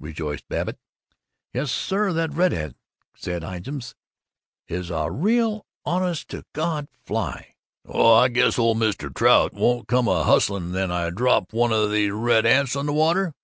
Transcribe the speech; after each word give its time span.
rejoiced 0.00 0.48
Babbitt. 0.48 0.78
"Yes, 1.52 1.70
sir, 1.70 2.10
that 2.14 2.32
red 2.32 2.54
ant," 2.54 2.74
said 3.14 3.42
Ijams, 3.42 3.94
"is 4.66 4.88
a 4.90 5.10
real 5.10 5.66
honest 5.84 6.28
to 6.28 6.42
God 6.54 6.88
fly!" 7.04 7.56
"Oh, 7.84 8.14
I 8.14 8.28
guess 8.28 8.58
ole 8.58 8.76
Mr. 8.76 9.14
Trout 9.14 9.52
won't 9.52 9.86
come 9.86 10.08
a 10.08 10.24
hustling 10.24 10.72
when 10.72 10.90
I 10.90 11.10
drop 11.10 11.52
one 11.52 11.70
of 11.70 11.90
those 11.90 12.08
red 12.12 12.46
ants 12.46 12.74
on 12.76 12.86
the 12.86 12.94
water!" 12.94 13.34